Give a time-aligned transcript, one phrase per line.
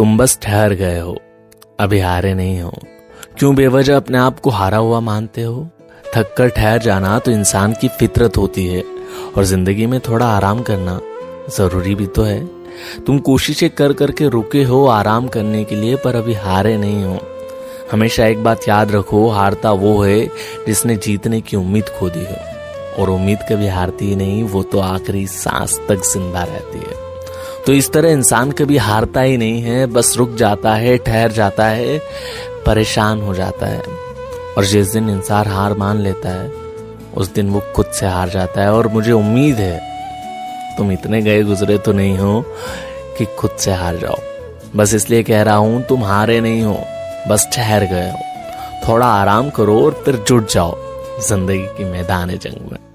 [0.00, 1.16] तुम बस ठहर गए हो,
[1.80, 2.70] अभी हारे नहीं हो।
[3.38, 5.66] क्यों बेवजह अपने आप को हारा हुआ मानते हो?
[6.14, 8.82] थक कर ठहर जाना तो इंसान की फितरत होती है,
[9.36, 10.98] और ज़िंदगी में थोड़ा आराम करना
[11.48, 12.40] ज़रूरी भी तो है।
[13.06, 17.18] तुम कोशिशें कर करके रुके हो आराम करने के लिए, पर अभी हारे नहीं हो।
[17.92, 20.24] हमेशा एक बात याद रखो, हारता वो है
[20.66, 22.40] जिसने जीतने की उम्मीद खो दी है,
[22.98, 27.09] और उम्मीद कभी हारती ही नहीं, वो तो आखिरी सांस तक ज़िंदा रहती है।
[27.66, 31.66] तो इस तरह इंसान कभी हारता ही नहीं है, बस रुक जाता है, ठहर जाता
[31.66, 31.98] है,
[32.66, 33.82] परेशान हो जाता है।
[34.58, 36.50] और जिस दिन इंसान हार मान लेता है,
[37.16, 39.78] उस दिन वो खुद से हार जाता है। और मुझे उम्मीद है,
[40.76, 42.44] तुम इतने गए गुजरे तो नहीं हो
[43.18, 44.18] कि खुद से हार जाओ।
[44.76, 46.80] बस इसलिए कह रहा हूँ, तुम हारे नहीं हो,
[47.28, 50.76] बस ठहर गए हो। थोड़ा आराम करो और फिर जुट जाओ,
[51.28, 52.89] ज़िंदगी की मैदान जंग में।